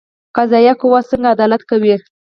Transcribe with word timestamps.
قضایه 0.35 0.73
قوه 0.81 0.99
څنګه 1.09 1.27
عدالت 1.35 1.61
کوي؟ 1.69 1.95